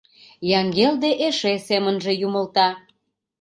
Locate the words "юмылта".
2.27-2.67